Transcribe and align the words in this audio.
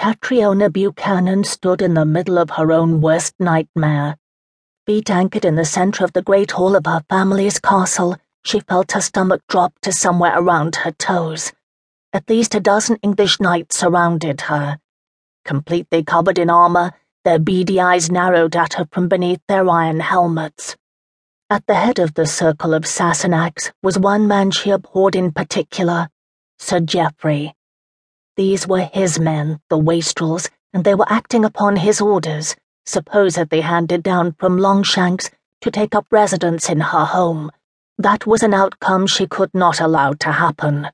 Catriona 0.00 0.70
Buchanan 0.70 1.44
stood 1.44 1.82
in 1.82 1.92
the 1.92 2.06
middle 2.06 2.38
of 2.38 2.48
her 2.48 2.72
own 2.72 3.02
worst 3.02 3.34
nightmare. 3.38 4.16
Feet 4.86 5.10
anchored 5.10 5.44
in 5.44 5.56
the 5.56 5.64
center 5.66 6.04
of 6.04 6.14
the 6.14 6.22
great 6.22 6.52
hall 6.52 6.74
of 6.74 6.86
her 6.86 7.02
family's 7.10 7.58
castle, 7.58 8.16
she 8.42 8.60
felt 8.60 8.92
her 8.92 9.02
stomach 9.02 9.42
drop 9.46 9.74
to 9.82 9.92
somewhere 9.92 10.32
around 10.34 10.76
her 10.76 10.92
toes. 10.92 11.52
At 12.14 12.30
least 12.30 12.54
a 12.54 12.60
dozen 12.60 12.96
English 13.02 13.40
knights 13.40 13.76
surrounded 13.76 14.40
her. 14.40 14.78
Completely 15.44 16.02
covered 16.02 16.38
in 16.38 16.48
armor, 16.48 16.92
their 17.26 17.38
beady 17.38 17.78
eyes 17.78 18.10
narrowed 18.10 18.56
at 18.56 18.72
her 18.72 18.88
from 18.90 19.06
beneath 19.06 19.42
their 19.48 19.68
iron 19.68 20.00
helmets. 20.00 20.78
At 21.50 21.66
the 21.66 21.74
head 21.74 21.98
of 21.98 22.14
the 22.14 22.24
circle 22.24 22.72
of 22.72 22.84
Sassenachs 22.84 23.70
was 23.82 23.98
one 23.98 24.26
man 24.26 24.50
she 24.50 24.70
abhorred 24.70 25.14
in 25.14 25.30
particular, 25.30 26.08
Sir 26.58 26.80
Geoffrey. 26.80 27.54
These 28.40 28.66
were 28.66 28.88
his 28.94 29.20
men, 29.20 29.60
the 29.68 29.76
Wastrels, 29.76 30.48
and 30.72 30.82
they 30.82 30.94
were 30.94 31.12
acting 31.12 31.44
upon 31.44 31.76
his 31.76 32.00
orders, 32.00 32.56
supposedly 32.86 33.60
handed 33.60 34.02
down 34.02 34.32
from 34.32 34.56
Longshanks, 34.56 35.30
to 35.60 35.70
take 35.70 35.94
up 35.94 36.06
residence 36.10 36.70
in 36.70 36.80
her 36.80 37.04
home. 37.04 37.50
That 37.98 38.26
was 38.26 38.42
an 38.42 38.54
outcome 38.54 39.06
she 39.06 39.26
could 39.26 39.52
not 39.52 39.78
allow 39.78 40.14
to 40.14 40.32
happen. 40.32 40.88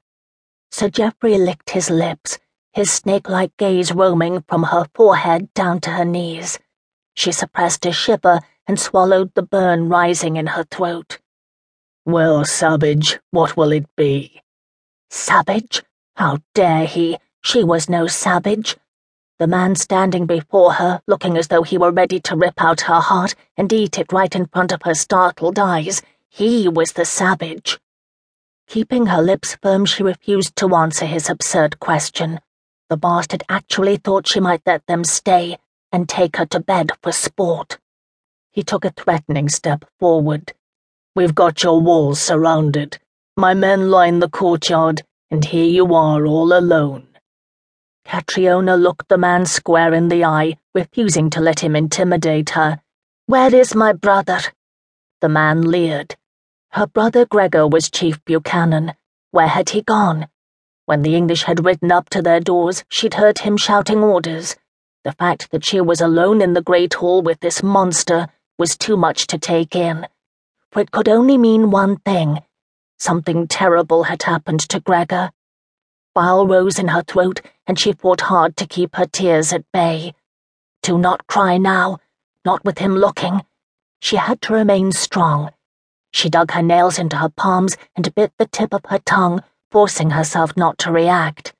Sir 0.73 0.89
Geoffrey 0.89 1.39
licked 1.39 1.71
his 1.71 1.89
lips, 1.89 2.41
his 2.73 2.91
snake-like 2.91 3.57
gaze 3.59 3.93
roaming 3.93 4.43
from 4.49 4.65
her 4.65 4.89
forehead 4.93 5.55
down 5.55 5.79
to 5.83 5.91
her 5.91 6.05
knees. 6.05 6.59
She 7.15 7.31
suppressed 7.31 7.87
a 7.87 7.93
shiver 7.93 8.41
and 8.67 8.81
swallowed 8.81 9.33
the 9.35 9.45
burn 9.45 9.89
rising 9.89 10.35
in 10.35 10.49
her 10.49 10.65
throat. 10.65 11.21
Well, 12.05 12.45
Savage, 12.45 13.21
what 13.31 13.57
will 13.57 13.71
it 13.71 13.87
be? 13.97 14.43
Savage? 15.11 15.85
How 16.17 16.39
dare 16.53 16.87
he? 16.87 17.19
She 17.49 17.63
was 17.63 17.89
no 17.89 18.09
savage. 18.09 18.77
The 19.39 19.47
man 19.47 19.77
standing 19.77 20.27
before 20.27 20.73
her, 20.73 21.01
looking 21.07 21.37
as 21.39 21.47
though 21.47 21.63
he 21.63 21.79
were 21.79 21.93
ready 21.93 22.19
to 22.23 22.35
rip 22.35 22.61
out 22.61 22.81
her 22.81 22.99
heart 22.99 23.37
and 23.57 23.73
eat 23.73 24.01
it 24.01 24.13
right 24.13 24.35
in 24.35 24.47
front 24.47 24.73
of 24.73 24.83
her 24.83 24.95
startled 24.95 25.57
eyes, 25.57 26.03
he 26.29 26.67
was 26.67 26.91
the 26.91 27.05
savage. 27.05 27.79
Keeping 28.67 29.07
her 29.07 29.23
lips 29.23 29.57
firm, 29.63 29.85
she 29.85 30.03
refused 30.03 30.57
to 30.57 30.75
answer 30.75 31.07
his 31.07 31.31
absurd 31.31 31.79
question. 31.79 32.41
The 32.91 32.97
bastard 32.97 33.45
actually 33.49 33.99
thought 33.99 34.27
she 34.27 34.41
might 34.41 34.63
let 34.67 34.85
them 34.89 35.05
stay 35.05 35.57
and 35.93 36.09
take 36.09 36.39
her 36.39 36.47
to 36.47 36.59
bed 36.59 36.91
for 37.01 37.13
sport. 37.13 37.79
He 38.51 38.65
took 38.65 38.85
a 38.85 38.91
threatening 38.91 39.49
step 39.51 39.85
forward. 40.01 40.53
We've 41.15 41.37
got 41.37 41.63
your 41.63 41.81
walls 41.81 42.19
surrounded. 42.21 42.99
My 43.37 43.55
men 43.55 43.89
line 43.89 44.19
the 44.19 44.29
courtyard, 44.29 45.03
and 45.31 45.45
here 45.45 45.65
you 45.65 45.95
are 45.95 46.27
all 46.27 46.53
alone. 46.53 47.06
Catriona 48.07 48.77
looked 48.77 49.09
the 49.09 49.19
man 49.19 49.45
square 49.45 49.93
in 49.93 50.09
the 50.09 50.25
eye, 50.25 50.57
refusing 50.75 51.29
to 51.31 51.41
let 51.41 51.61
him 51.61 51.75
intimidate 51.75 52.51
her. 52.51 52.81
Where 53.27 53.53
is 53.53 53.75
my 53.75 53.93
brother? 53.93 54.39
The 55.21 55.29
man 55.29 55.63
leered. 55.63 56.15
Her 56.71 56.87
brother 56.87 57.27
Gregor 57.27 57.67
was 57.67 57.91
Chief 57.91 58.25
Buchanan. 58.25 58.95
Where 59.33 59.49
had 59.49 59.71
he 59.71 59.83
gone? 59.83 60.29
When 60.85 61.03
the 61.03 61.17
English 61.17 61.43
had 61.43 61.65
ridden 61.65 61.91
up 61.91 62.09
to 62.11 62.23
their 62.23 62.39
doors, 62.39 62.85
she'd 62.89 63.15
heard 63.15 63.41
him 63.41 63.57
shouting 63.57 63.99
orders. 63.99 64.55
The 65.03 65.13
fact 65.13 65.51
that 65.51 65.65
she 65.65 65.81
was 65.81 66.01
alone 66.01 66.41
in 66.41 66.53
the 66.53 66.63
great 66.63 66.95
hall 66.95 67.23
with 67.23 67.41
this 67.41 67.61
monster 67.63 68.29
was 68.57 68.79
too 68.79 68.97
much 68.97 69.27
to 69.27 69.39
take 69.39 69.75
in. 69.75 70.07
For 70.71 70.81
it 70.81 70.93
could 70.93 71.09
only 71.09 71.39
mean 71.39 71.73
one 71.73 71.97
thing. 71.97 72.39
Something 72.99 73.49
terrible 73.49 74.05
had 74.05 74.23
happened 74.23 74.61
to 74.69 74.81
Gregor. 74.81 75.33
Bile 76.17 76.47
rose 76.47 76.79
in 76.79 76.89
her 76.89 77.03
throat, 77.03 77.43
and 77.67 77.79
she 77.79 77.93
fought 77.93 78.23
hard 78.23 78.57
to 78.57 78.67
keep 78.67 78.97
her 78.97 79.05
tears 79.05 79.53
at 79.53 79.71
bay. 79.71 80.15
To 80.85 80.97
not 80.97 81.27
cry 81.27 81.59
now, 81.59 81.99
not 82.43 82.65
with 82.65 82.79
him 82.79 82.97
looking. 82.97 83.43
She 84.01 84.17
had 84.17 84.41
to 84.41 84.55
remain 84.55 84.93
strong. 84.93 85.51
She 86.15 86.31
dug 86.31 86.53
her 86.53 86.63
nails 86.63 86.99
into 86.99 87.19
her 87.19 87.29
palms 87.29 87.77
and 87.95 88.15
bit 88.15 88.33
the 88.39 88.47
tip 88.47 88.73
of 88.73 88.87
her 88.87 89.01
tongue, 89.01 89.43
forcing 89.71 90.09
herself 90.09 90.57
not 90.57 90.79
to 90.79 90.91
react. 90.91 91.53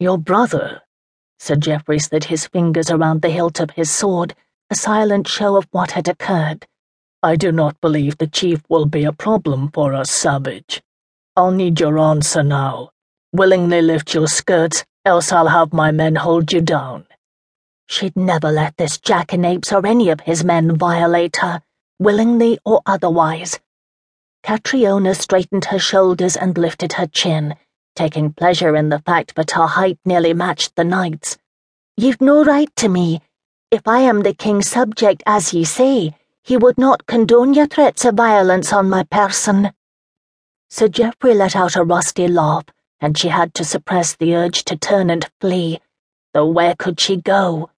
Your 0.00 0.18
brother? 0.18 0.82
said 1.38 1.62
Geoffrey 1.62 2.00
slid 2.00 2.24
his 2.24 2.48
fingers 2.48 2.90
around 2.90 3.22
the 3.22 3.30
hilt 3.30 3.60
of 3.60 3.70
his 3.70 3.92
sword, 3.92 4.34
a 4.70 4.74
silent 4.74 5.28
show 5.28 5.54
of 5.54 5.68
what 5.70 5.92
had 5.92 6.08
occurred. 6.08 6.66
I 7.22 7.36
do 7.36 7.52
not 7.52 7.80
believe 7.80 8.18
the 8.18 8.26
chief 8.26 8.60
will 8.68 8.86
be 8.86 9.04
a 9.04 9.12
problem 9.12 9.70
for 9.70 9.94
us, 9.94 10.10
Savage. 10.10 10.82
I'll 11.36 11.52
need 11.52 11.78
your 11.78 11.96
answer 11.96 12.42
now. 12.42 12.90
Willingly 13.32 13.80
lift 13.80 14.12
your 14.12 14.26
skirts, 14.26 14.84
else 15.04 15.30
I'll 15.30 15.46
have 15.46 15.72
my 15.72 15.92
men 15.92 16.16
hold 16.16 16.50
you 16.50 16.60
down. 16.60 17.06
She'd 17.86 18.16
never 18.16 18.50
let 18.50 18.76
this 18.76 18.98
jackanapes 18.98 19.72
or 19.72 19.86
any 19.86 20.08
of 20.10 20.22
his 20.22 20.42
men 20.42 20.76
violate 20.76 21.36
her, 21.36 21.62
willingly 22.00 22.58
or 22.64 22.82
otherwise. 22.86 23.60
Catriona 24.42 25.14
straightened 25.14 25.66
her 25.66 25.78
shoulders 25.78 26.36
and 26.36 26.58
lifted 26.58 26.94
her 26.94 27.06
chin, 27.06 27.54
taking 27.94 28.32
pleasure 28.32 28.74
in 28.74 28.88
the 28.88 28.98
fact 28.98 29.36
that 29.36 29.52
her 29.52 29.66
height 29.68 30.00
nearly 30.04 30.34
matched 30.34 30.74
the 30.74 30.82
knight's. 30.82 31.38
You've 31.96 32.20
no 32.20 32.42
right 32.42 32.74
to 32.76 32.88
me. 32.88 33.20
If 33.70 33.86
I 33.86 34.00
am 34.00 34.22
the 34.22 34.34
king's 34.34 34.66
subject, 34.66 35.22
as 35.24 35.54
ye 35.54 35.62
say, 35.62 36.16
he 36.42 36.56
would 36.56 36.78
not 36.78 37.06
condone 37.06 37.54
your 37.54 37.68
threats 37.68 38.04
of 38.04 38.16
violence 38.16 38.72
on 38.72 38.90
my 38.90 39.04
person. 39.04 39.70
Sir 40.68 40.88
Geoffrey 40.88 41.34
let 41.34 41.54
out 41.54 41.76
a 41.76 41.84
rusty 41.84 42.26
laugh 42.26 42.64
and 43.00 43.16
she 43.16 43.28
had 43.28 43.54
to 43.54 43.64
suppress 43.64 44.14
the 44.16 44.34
urge 44.34 44.64
to 44.64 44.76
turn 44.76 45.10
and 45.10 45.28
flee. 45.40 45.80
Though 46.34 46.46
where 46.46 46.74
could 46.76 47.00
she 47.00 47.16
go? 47.16 47.70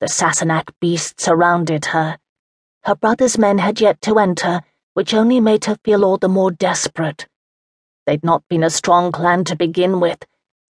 The 0.00 0.06
Sassenach 0.06 0.72
beasts 0.80 1.24
surrounded 1.24 1.86
her. 1.86 2.18
Her 2.84 2.94
brother's 2.94 3.36
men 3.36 3.58
had 3.58 3.80
yet 3.80 4.00
to 4.02 4.18
enter, 4.18 4.62
which 4.94 5.12
only 5.12 5.40
made 5.40 5.64
her 5.64 5.76
feel 5.84 6.04
all 6.04 6.16
the 6.16 6.28
more 6.28 6.50
desperate. 6.50 7.26
They'd 8.06 8.24
not 8.24 8.42
been 8.48 8.62
a 8.62 8.70
strong 8.70 9.12
clan 9.12 9.44
to 9.44 9.56
begin 9.56 10.00
with, 10.00 10.24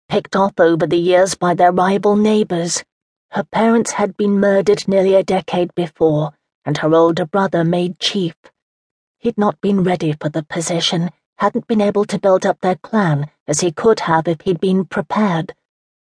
picked 0.09 0.35
off 0.35 0.59
over 0.59 0.85
the 0.85 0.97
years 0.97 1.35
by 1.35 1.53
their 1.53 1.71
rival 1.71 2.15
neighbors. 2.15 2.83
Her 3.31 3.43
parents 3.43 3.91
had 3.91 4.15
been 4.17 4.39
murdered 4.39 4.87
nearly 4.87 5.15
a 5.15 5.23
decade 5.23 5.73
before, 5.73 6.33
and 6.65 6.77
her 6.77 6.93
older 6.93 7.25
brother 7.25 7.63
made 7.63 7.99
chief. 7.99 8.35
He'd 9.17 9.37
not 9.37 9.59
been 9.61 9.83
ready 9.83 10.13
for 10.13 10.29
the 10.29 10.43
position 10.43 11.09
hadn't 11.37 11.67
been 11.67 11.81
able 11.81 12.05
to 12.05 12.19
build 12.19 12.45
up 12.45 12.59
their 12.61 12.75
clan 12.75 13.29
as 13.47 13.59
he 13.59 13.71
could 13.71 14.01
have 14.01 14.27
if 14.27 14.41
he'd 14.41 14.59
been 14.59 14.85
prepared. 14.85 15.53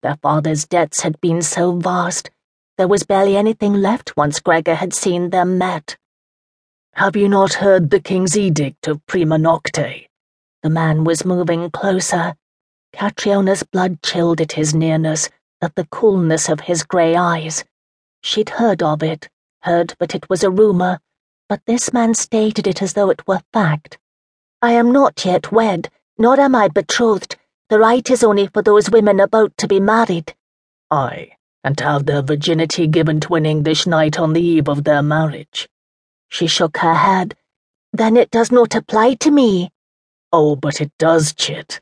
Their 0.03 0.17
father's 0.17 0.67
debts 0.67 1.01
had 1.01 1.21
been 1.21 1.43
so 1.43 1.73
vast, 1.73 2.31
there 2.79 2.87
was 2.87 3.03
barely 3.03 3.37
anything 3.37 3.75
left 3.75 4.17
once 4.17 4.39
Gregor 4.39 4.77
had 4.77 4.95
seen 4.95 5.31
them 5.31 5.59
met. 5.59 5.97
Have 6.95 7.17
you 7.17 7.29
not 7.29 7.55
heard 7.55 7.91
the 7.91 7.99
king's 7.99 8.39
edict 8.39 8.87
of 8.87 9.05
prima 9.05 9.37
nocte? 9.37 10.07
The 10.63 10.71
man 10.71 11.03
was 11.03 11.25
moving 11.25 11.73
closer. 11.73 12.37
Catriona's 12.93 13.65
blood 13.65 14.01
chilled 14.05 14.41
at 14.41 14.53
his 14.53 14.77
nearness, 14.77 15.29
at 15.61 15.75
the 15.75 15.87
coolness 15.87 16.49
of 16.49 16.61
his 16.61 16.85
grey 16.85 17.17
eyes. 17.17 17.65
She'd 18.23 18.51
heard 18.51 18.81
of 18.81 19.03
it, 19.03 19.29
heard 19.63 19.97
that 19.99 20.15
it 20.15 20.31
was 20.31 20.45
a 20.45 20.51
rumour, 20.51 21.01
but 21.49 21.63
this 21.67 21.93
man 21.93 22.15
stated 22.15 22.69
it 22.69 22.81
as 22.81 22.93
though 22.93 23.11
it 23.11 23.27
were 23.27 23.43
fact. 23.53 23.99
I 24.61 24.73
am 24.73 24.91
not 24.91 25.25
yet 25.25 25.53
wed, 25.53 25.89
nor 26.19 26.41
am 26.41 26.57
I 26.57 26.67
betrothed. 26.67 27.37
The 27.69 27.79
right 27.79 28.11
is 28.11 28.25
only 28.25 28.49
for 28.49 28.61
those 28.61 28.91
women 28.91 29.21
about 29.21 29.57
to 29.59 29.69
be 29.69 29.79
married. 29.79 30.35
Ay, 30.91 31.37
and 31.63 31.79
to 31.79 31.85
have 31.85 32.07
their 32.07 32.23
virginity 32.23 32.89
given 32.89 33.21
to 33.21 33.37
an 33.37 33.47
English 33.47 33.87
knight 33.87 34.19
on 34.19 34.33
the 34.33 34.43
eve 34.43 34.69
of 34.69 34.83
their 34.83 35.03
marriage. 35.03 35.69
She 36.29 36.49
shook 36.49 36.79
her 36.79 36.95
head. 36.95 37.37
Then 37.93 38.17
it 38.17 38.33
does 38.33 38.51
not 38.51 38.75
apply 38.75 39.15
to 39.15 39.31
me. 39.31 39.71
Oh, 40.33 40.57
but 40.57 40.81
it 40.81 40.91
does, 40.99 41.35
Chit. 41.35 41.81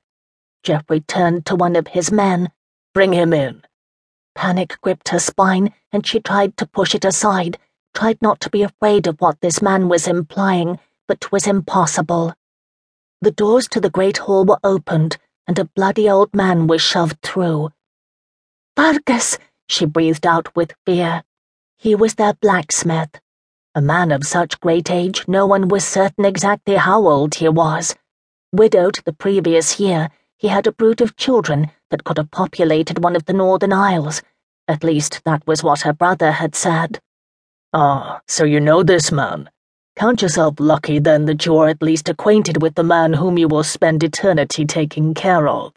Geoffrey 0.62 1.00
turned 1.00 1.46
to 1.46 1.56
one 1.56 1.76
of 1.76 1.86
his 1.88 2.12
men. 2.12 2.50
Bring 2.92 3.12
him 3.14 3.32
in. 3.32 3.62
Panic 4.34 4.78
gripped 4.82 5.08
her 5.08 5.18
spine, 5.18 5.72
and 5.92 6.06
she 6.06 6.20
tried 6.20 6.58
to 6.58 6.66
push 6.66 6.94
it 6.94 7.06
aside, 7.06 7.58
tried 7.94 8.20
not 8.20 8.38
to 8.40 8.50
be 8.50 8.62
afraid 8.62 9.06
of 9.06 9.18
what 9.22 9.40
this 9.40 9.62
man 9.62 9.88
was 9.88 10.06
implying, 10.06 10.78
but 11.08 11.20
but 11.20 11.20
'twas 11.20 11.46
impossible. 11.46 12.34
The 13.26 13.32
doors 13.32 13.66
to 13.70 13.80
the 13.80 13.90
great 13.90 14.18
hall 14.18 14.44
were 14.44 14.60
opened, 14.62 15.18
and 15.48 15.58
a 15.58 15.64
bloody 15.64 16.08
old 16.08 16.32
man 16.32 16.68
was 16.68 16.80
shoved 16.80 17.20
through. 17.22 17.70
Fergus, 18.76 19.36
she 19.66 19.84
breathed 19.84 20.24
out 20.24 20.54
with 20.54 20.76
fear. 20.86 21.24
He 21.76 21.96
was 21.96 22.14
their 22.14 22.34
blacksmith. 22.34 23.20
A 23.74 23.80
man 23.80 24.12
of 24.12 24.24
such 24.24 24.60
great 24.60 24.92
age, 24.92 25.24
no 25.26 25.44
one 25.44 25.66
was 25.66 25.84
certain 25.84 26.24
exactly 26.24 26.76
how 26.76 27.04
old 27.08 27.34
he 27.34 27.48
was. 27.48 27.96
Widowed 28.52 29.00
the 29.04 29.12
previous 29.12 29.80
year, 29.80 30.08
he 30.36 30.46
had 30.46 30.68
a 30.68 30.72
brood 30.72 31.00
of 31.00 31.16
children 31.16 31.72
that 31.90 32.04
could 32.04 32.18
have 32.18 32.30
populated 32.30 33.02
one 33.02 33.16
of 33.16 33.24
the 33.24 33.32
Northern 33.32 33.72
Isles. 33.72 34.22
At 34.68 34.84
least 34.84 35.24
that 35.24 35.44
was 35.48 35.64
what 35.64 35.80
her 35.80 35.92
brother 35.92 36.30
had 36.30 36.54
said. 36.54 37.00
Ah, 37.72 38.20
so 38.28 38.44
you 38.44 38.60
know 38.60 38.84
this 38.84 39.10
man? 39.10 39.50
Count 39.96 40.20
yourself 40.20 40.56
lucky 40.60 40.98
then 40.98 41.24
that 41.24 41.46
you 41.46 41.56
are 41.56 41.68
at 41.68 41.80
least 41.80 42.10
acquainted 42.10 42.60
with 42.60 42.74
the 42.74 42.82
man 42.82 43.14
whom 43.14 43.38
you 43.38 43.48
will 43.48 43.64
spend 43.64 44.04
eternity 44.04 44.66
taking 44.66 45.14
care 45.14 45.48
of. 45.48 45.72